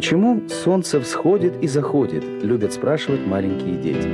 Почему 0.00 0.40
солнце 0.48 0.98
всходит 0.98 1.62
и 1.62 1.68
заходит, 1.68 2.24
любят 2.42 2.72
спрашивать 2.72 3.26
маленькие 3.26 3.76
дети. 3.76 4.08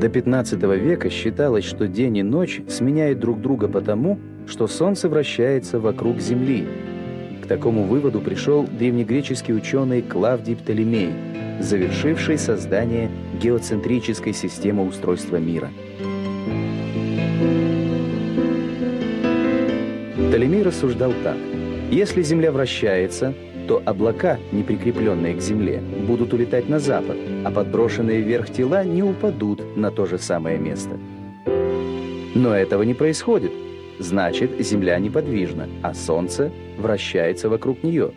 До 0.00 0.08
15 0.08 0.62
века 0.62 1.10
считалось, 1.10 1.66
что 1.66 1.86
день 1.86 2.16
и 2.16 2.22
ночь 2.22 2.62
сменяют 2.66 3.20
друг 3.20 3.42
друга 3.42 3.68
потому, 3.68 4.18
что 4.46 4.66
солнце 4.66 5.10
вращается 5.10 5.78
вокруг 5.80 6.18
Земли. 6.20 6.66
К 7.42 7.46
такому 7.46 7.84
выводу 7.84 8.22
пришел 8.22 8.66
древнегреческий 8.66 9.54
ученый 9.54 10.00
Клавдий 10.00 10.56
Птолемей, 10.56 11.12
завершивший 11.60 12.38
создание 12.38 13.10
геоцентрической 13.38 14.32
системы 14.32 14.86
устройства 14.86 15.36
мира. 15.36 15.68
Птолемей 20.30 20.62
рассуждал 20.62 21.12
так. 21.22 21.36
Если 21.90 22.22
Земля 22.22 22.50
вращается, 22.50 23.34
то 23.70 23.80
облака, 23.86 24.40
не 24.50 24.64
прикрепленные 24.64 25.36
к 25.36 25.40
Земле, 25.40 25.80
будут 25.80 26.32
улетать 26.32 26.68
на 26.68 26.80
запад, 26.80 27.16
а 27.44 27.52
подброшенные 27.52 28.20
вверх 28.20 28.50
тела 28.50 28.82
не 28.82 29.04
упадут 29.04 29.76
на 29.76 29.92
то 29.92 30.06
же 30.06 30.18
самое 30.18 30.58
место. 30.58 30.98
Но 32.34 32.52
этого 32.52 32.82
не 32.82 32.94
происходит. 32.94 33.52
Значит, 34.00 34.50
Земля 34.58 34.98
неподвижна, 34.98 35.68
а 35.82 35.94
Солнце 35.94 36.50
вращается 36.78 37.48
вокруг 37.48 37.84
нее. 37.84 38.10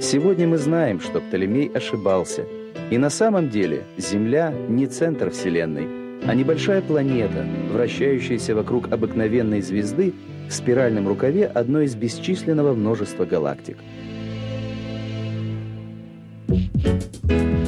Сегодня 0.00 0.46
мы 0.46 0.58
знаем, 0.58 1.00
что 1.00 1.18
Птолемей 1.18 1.66
ошибался. 1.66 2.46
И 2.92 2.98
на 2.98 3.10
самом 3.10 3.50
деле 3.50 3.82
Земля 3.96 4.54
не 4.68 4.86
центр 4.86 5.30
Вселенной, 5.30 5.88
а 6.24 6.36
небольшая 6.36 6.82
планета, 6.82 7.44
вращающаяся 7.72 8.54
вокруг 8.54 8.92
обыкновенной 8.92 9.60
звезды 9.60 10.14
в 10.48 10.52
спиральном 10.52 11.06
рукаве 11.06 11.46
одной 11.46 11.84
из 11.84 11.94
бесчисленного 11.94 12.74
множества 12.74 13.24
галактик. 13.24 13.76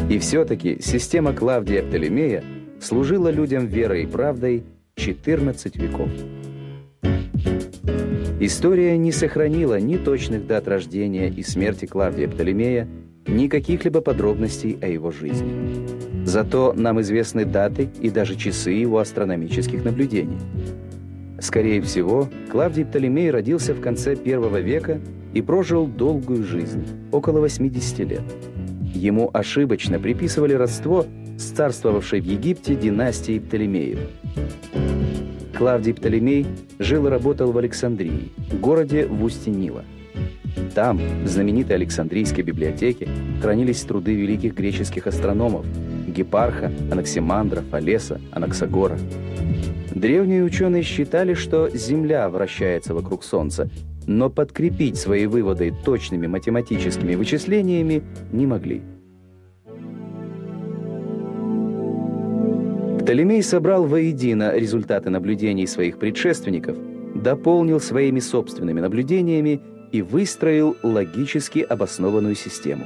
И 0.08 0.18
все-таки 0.18 0.78
система 0.80 1.32
Клавдия 1.32 1.82
Птолемея 1.82 2.42
служила 2.80 3.28
людям 3.28 3.66
верой 3.66 4.04
и 4.04 4.06
правдой 4.06 4.64
14 4.96 5.76
веков. 5.76 6.08
История 8.40 8.96
не 8.96 9.12
сохранила 9.12 9.78
ни 9.78 9.98
точных 9.98 10.46
дат 10.46 10.66
рождения 10.66 11.28
и 11.28 11.42
смерти 11.42 11.84
Клавдия 11.84 12.26
Птолемея, 12.26 12.88
ни 13.26 13.48
каких-либо 13.48 14.00
подробностей 14.00 14.78
о 14.80 14.86
его 14.86 15.10
жизни. 15.10 15.86
Зато 16.24 16.72
нам 16.72 17.00
известны 17.02 17.44
даты 17.44 17.90
и 18.00 18.10
даже 18.10 18.36
часы 18.36 18.70
его 18.70 18.98
астрономических 18.98 19.84
наблюдений. 19.84 20.38
Скорее 21.40 21.80
всего, 21.80 22.28
Клавдий 22.50 22.84
Птолемей 22.84 23.30
родился 23.30 23.72
в 23.72 23.80
конце 23.80 24.14
первого 24.14 24.60
века 24.60 25.00
и 25.32 25.40
прожил 25.40 25.86
долгую 25.86 26.44
жизнь, 26.44 26.86
около 27.12 27.40
80 27.40 27.98
лет. 28.00 28.22
Ему 28.94 29.30
ошибочно 29.32 29.98
приписывали 29.98 30.52
родство 30.52 31.06
с 31.38 31.44
царствовавшей 31.44 32.20
в 32.20 32.24
Египте 32.24 32.74
династией 32.74 33.40
Птолемеев. 33.40 34.00
Клавдий 35.56 35.94
Птолемей 35.94 36.46
жил 36.78 37.06
и 37.06 37.10
работал 37.10 37.52
в 37.52 37.58
Александрии, 37.58 38.30
городе 38.60 39.06
в 39.06 39.24
устье 39.24 39.52
Нила. 39.52 39.84
Там, 40.74 41.00
в 41.24 41.26
знаменитой 41.26 41.76
Александрийской 41.76 42.44
библиотеке, 42.44 43.08
хранились 43.40 43.80
труды 43.82 44.14
великих 44.14 44.54
греческих 44.54 45.06
астрономов 45.06 45.64
Гепарха, 46.06 46.70
Анаксимандра, 46.90 47.62
Фалеса, 47.70 48.20
Анаксагора– 48.32 48.98
Древние 49.94 50.44
ученые 50.44 50.82
считали, 50.82 51.34
что 51.34 51.68
Земля 51.68 52.28
вращается 52.28 52.94
вокруг 52.94 53.24
Солнца, 53.24 53.68
но 54.06 54.30
подкрепить 54.30 54.96
свои 54.96 55.26
выводы 55.26 55.74
точными 55.84 56.26
математическими 56.26 57.14
вычислениями 57.16 58.02
не 58.32 58.46
могли. 58.46 58.82
Птолемей 63.00 63.42
собрал 63.42 63.84
воедино 63.86 64.56
результаты 64.56 65.10
наблюдений 65.10 65.66
своих 65.66 65.98
предшественников, 65.98 66.76
дополнил 67.14 67.80
своими 67.80 68.20
собственными 68.20 68.80
наблюдениями 68.80 69.60
и 69.90 70.02
выстроил 70.02 70.76
логически 70.84 71.58
обоснованную 71.60 72.36
систему. 72.36 72.84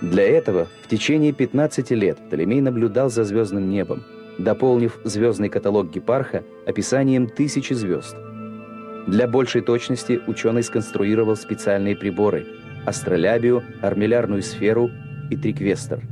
Для 0.00 0.24
этого 0.24 0.68
в 0.82 0.88
течение 0.88 1.32
15 1.32 1.90
лет 1.92 2.18
Птолемей 2.18 2.60
наблюдал 2.60 3.10
за 3.10 3.24
звездным 3.24 3.68
небом– 3.68 4.04
дополнив 4.38 4.98
звездный 5.04 5.48
каталог 5.48 5.90
Гепарха 5.90 6.44
описанием 6.66 7.28
тысячи 7.28 7.72
звезд. 7.72 8.16
Для 9.06 9.28
большей 9.28 9.60
точности 9.60 10.20
ученый 10.26 10.62
сконструировал 10.62 11.36
специальные 11.36 11.96
приборы– 11.96 12.46
астролябию, 12.86 13.62
армиллярную 13.82 14.42
сферу 14.42 14.90
и 15.30 15.36
триквестер. 15.36 16.02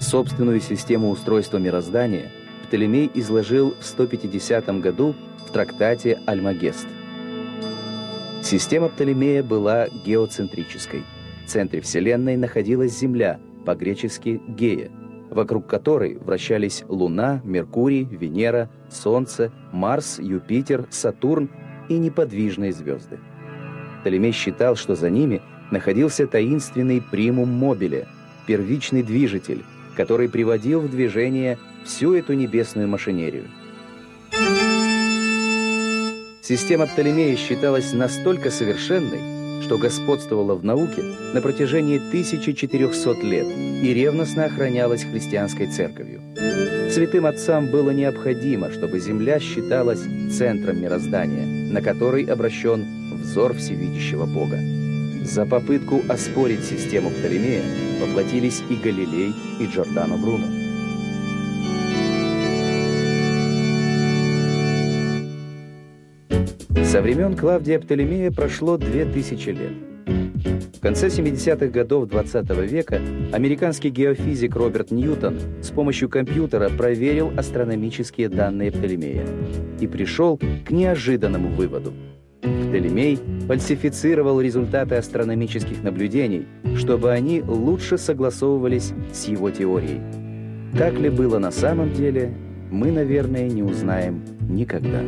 Собственную 0.00 0.60
систему 0.60 1.10
устройства 1.10 1.58
мироздания 1.58 2.30
Птолемей 2.66 3.10
изложил 3.14 3.74
в 3.78 3.84
150 3.84 4.80
году 4.80 5.14
в 5.46 5.52
трактате 5.52 6.18
«Альмагест». 6.26 6.86
Система 8.42 8.88
Птолемея 8.88 9.42
была 9.42 9.88
геоцентрической. 10.04 11.04
В 11.44 11.50
центре 11.50 11.80
Вселенной 11.80 12.36
находилась 12.36 12.98
Земля, 12.98 13.38
по-гречески 13.66 14.40
«гея», 14.48 14.90
вокруг 15.30 15.66
которой 15.66 16.18
вращались 16.18 16.84
Луна, 16.88 17.40
Меркурий, 17.44 18.04
Венера, 18.04 18.68
Солнце, 18.90 19.52
Марс, 19.72 20.18
Юпитер, 20.18 20.86
Сатурн 20.90 21.48
и 21.88 21.98
неподвижные 21.98 22.72
звезды. 22.72 23.18
Птолемей 24.00 24.32
считал, 24.32 24.76
что 24.76 24.94
за 24.94 25.10
ними 25.10 25.40
находился 25.70 26.26
таинственный 26.26 27.00
примум 27.00 27.48
мобиле, 27.48 28.08
первичный 28.46 29.02
движитель, 29.02 29.62
который 29.96 30.28
приводил 30.28 30.80
в 30.80 30.90
движение 30.90 31.58
всю 31.84 32.14
эту 32.14 32.32
небесную 32.34 32.88
машинерию. 32.88 33.44
Система 36.42 36.86
Птолемея 36.86 37.36
считалась 37.36 37.92
настолько 37.92 38.50
совершенной, 38.50 39.39
что 39.62 39.78
господствовало 39.78 40.54
в 40.54 40.64
науке 40.64 41.02
на 41.34 41.40
протяжении 41.40 41.96
1400 41.96 43.22
лет 43.22 43.46
и 43.46 43.94
ревностно 43.94 44.44
охранялось 44.44 45.04
христианской 45.04 45.66
церковью. 45.66 46.20
Святым 46.90 47.26
отцам 47.26 47.70
было 47.70 47.90
необходимо, 47.90 48.70
чтобы 48.70 48.98
Земля 48.98 49.38
считалась 49.38 50.02
центром 50.36 50.82
мироздания, 50.82 51.72
на 51.72 51.80
который 51.82 52.24
обращен 52.24 52.84
взор 53.14 53.54
всевидящего 53.54 54.26
Бога. 54.26 54.58
За 55.24 55.46
попытку 55.46 56.02
оспорить 56.08 56.64
систему 56.64 57.10
Птолемея 57.10 57.62
воплотились 58.00 58.62
и 58.68 58.74
Галилей, 58.74 59.34
и 59.60 59.66
Джордано 59.66 60.16
Бруно. 60.16 60.59
Со 67.00 67.04
времен 67.04 67.34
Клавдия 67.34 67.78
Птолемея 67.78 68.30
прошло 68.30 68.76
2000 68.76 69.48
лет. 69.48 69.72
В 70.76 70.80
конце 70.80 71.06
70-х 71.06 71.68
годов 71.68 72.10
20 72.10 72.46
-го 72.46 72.66
века 72.66 73.00
американский 73.32 73.88
геофизик 73.88 74.54
Роберт 74.54 74.90
Ньютон 74.90 75.38
с 75.62 75.70
помощью 75.70 76.10
компьютера 76.10 76.68
проверил 76.68 77.32
астрономические 77.34 78.28
данные 78.28 78.70
Птолемея 78.70 79.24
и 79.80 79.86
пришел 79.86 80.38
к 80.66 80.70
неожиданному 80.70 81.48
выводу. 81.48 81.94
Птолемей 82.42 83.18
фальсифицировал 83.46 84.38
результаты 84.42 84.96
астрономических 84.96 85.82
наблюдений, 85.82 86.44
чтобы 86.76 87.12
они 87.12 87.40
лучше 87.40 87.96
согласовывались 87.96 88.92
с 89.10 89.24
его 89.24 89.50
теорией. 89.50 90.02
Так 90.76 91.00
ли 91.00 91.08
было 91.08 91.38
на 91.38 91.50
самом 91.50 91.94
деле, 91.94 92.34
мы, 92.70 92.92
наверное, 92.92 93.48
не 93.48 93.62
узнаем 93.62 94.22
никогда. 94.50 95.00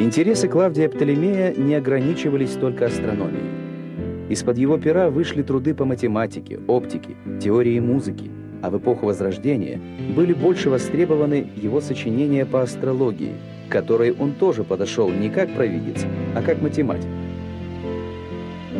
Интересы 0.00 0.48
Клавдия 0.48 0.88
Птолемея 0.88 1.52
не 1.54 1.74
ограничивались 1.74 2.52
только 2.52 2.86
астрономией. 2.86 4.30
Из-под 4.30 4.56
его 4.56 4.78
пера 4.78 5.10
вышли 5.10 5.42
труды 5.42 5.74
по 5.74 5.84
математике, 5.84 6.58
оптике, 6.68 7.16
теории 7.38 7.78
музыки, 7.80 8.30
а 8.62 8.70
в 8.70 8.78
эпоху 8.78 9.04
Возрождения 9.04 9.78
были 10.16 10.32
больше 10.32 10.70
востребованы 10.70 11.50
его 11.54 11.82
сочинения 11.82 12.46
по 12.46 12.62
астрологии, 12.62 13.34
к 13.68 13.72
которой 13.72 14.12
он 14.12 14.32
тоже 14.32 14.64
подошел 14.64 15.10
не 15.10 15.28
как 15.28 15.50
провидец, 15.50 16.06
а 16.34 16.40
как 16.40 16.62
математик. 16.62 17.10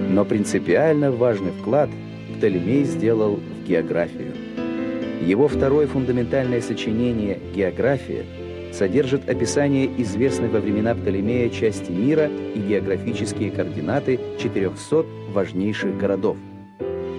Но 0.09 0.25
принципиально 0.25 1.13
важный 1.13 1.51
вклад 1.51 1.91
Птолемей 2.39 2.85
сделал 2.85 3.37
в 3.37 3.69
географию. 3.69 4.33
Его 5.23 5.49
второе 5.49 5.87
фундаментальное 5.87 6.63
сочинение 6.63 7.39
«География» 7.55 8.25
содержит 8.73 9.29
описание 9.29 9.91
известной 10.03 10.49
во 10.49 10.61
времена 10.61 10.95
Птолемея 10.95 11.51
части 11.51 11.91
мира 11.91 12.29
и 12.55 12.59
географические 12.59 13.51
координаты 13.51 14.19
400 14.39 15.05
важнейших 15.33 15.97
городов. 15.97 16.37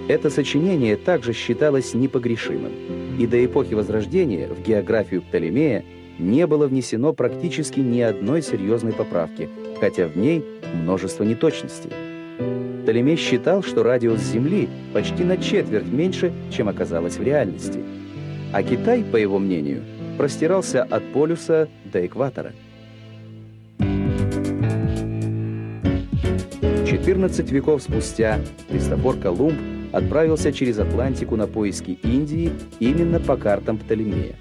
Это 0.08 0.30
сочинение 0.30 0.96
также 0.96 1.32
считалось 1.32 1.94
непогрешимым, 1.94 2.72
и 3.18 3.26
до 3.26 3.44
эпохи 3.44 3.74
Возрождения 3.74 4.48
в 4.48 4.60
географию 4.62 5.22
Птолемея 5.22 5.84
не 6.18 6.46
было 6.46 6.66
внесено 6.66 7.12
практически 7.12 7.80
ни 7.80 8.00
одной 8.00 8.42
серьезной 8.42 8.92
поправки, 8.92 9.48
хотя 9.80 10.08
в 10.08 10.16
ней 10.16 10.44
множество 10.74 11.24
неточностей. 11.24 11.90
Птолемей 12.82 13.16
считал, 13.16 13.62
что 13.62 13.82
радиус 13.84 14.20
Земли 14.20 14.68
почти 14.92 15.22
на 15.22 15.36
четверть 15.36 15.86
меньше, 15.86 16.32
чем 16.50 16.68
оказалось 16.68 17.16
в 17.16 17.22
реальности. 17.22 17.80
А 18.52 18.62
Китай, 18.62 19.04
по 19.04 19.16
его 19.16 19.38
мнению, 19.38 19.82
простирался 20.16 20.82
от 20.82 21.12
полюса 21.12 21.68
до 21.84 22.04
экватора. 22.06 22.52
14 26.86 27.50
веков 27.50 27.82
спустя 27.82 28.38
Христофор 28.70 29.16
Колумб 29.16 29.58
отправился 29.92 30.52
через 30.52 30.78
Атлантику 30.78 31.36
на 31.36 31.46
поиски 31.46 31.98
Индии 32.02 32.52
именно 32.80 33.18
по 33.18 33.36
картам 33.36 33.78
Птолемея. 33.78 34.36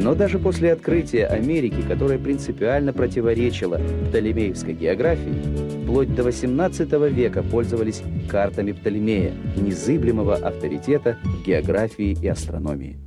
Но 0.00 0.14
даже 0.14 0.38
после 0.38 0.72
открытия 0.72 1.26
Америки, 1.26 1.82
которая 1.86 2.18
принципиально 2.18 2.92
противоречила 2.92 3.80
Птолемеевской 4.08 4.74
географии, 4.74 5.34
вплоть 5.84 6.14
до 6.14 6.22
XVIII 6.22 7.10
века 7.10 7.42
пользовались 7.42 8.02
картами 8.28 8.72
Птолемея, 8.72 9.32
незыблемого 9.56 10.34
авторитета 10.34 11.18
в 11.22 11.46
географии 11.46 12.16
и 12.20 12.28
астрономии. 12.28 12.98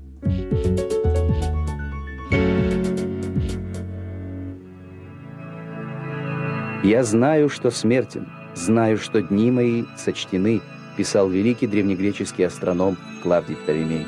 «Я 6.86 7.04
знаю, 7.04 7.50
что 7.50 7.72
смертен, 7.72 8.28
знаю, 8.54 9.00
что 9.00 9.20
дни 9.20 9.50
мои 9.50 9.86
сочтены», 9.98 10.62
писал 10.96 11.28
великий 11.28 11.66
древнегреческий 11.66 12.46
астроном 12.46 12.96
Клавдий 13.24 13.56
Птолемей. 13.56 14.06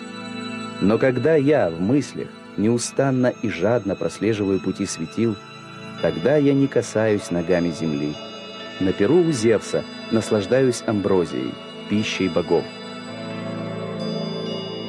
«Но 0.79 0.99
когда 0.99 1.33
я 1.33 1.71
в 1.71 1.81
мыслях 1.81 2.27
неустанно 2.55 3.33
и 3.41 3.49
жадно 3.49 3.95
прослеживаю 3.95 4.59
пути 4.59 4.85
светил, 4.85 5.35
тогда 6.03 6.37
я 6.37 6.53
не 6.53 6.67
касаюсь 6.67 7.31
ногами 7.31 7.71
земли. 7.71 8.13
На 8.79 8.93
перу 8.93 9.23
у 9.23 9.31
Зевса 9.31 9.83
наслаждаюсь 10.11 10.83
амброзией, 10.85 11.55
пищей 11.89 12.29
богов. 12.29 12.63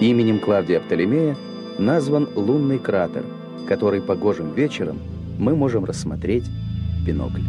Именем 0.02 0.40
Клавдия 0.40 0.80
Птолемея 0.80 1.38
назван 1.78 2.28
лунный 2.34 2.80
кратер, 2.80 3.24
который 3.66 4.02
погожим 4.02 4.52
вечером 4.52 4.98
мы 5.38 5.56
можем 5.56 5.86
рассмотреть 5.86 6.44
в 6.44 7.06
бинокль. 7.06 7.40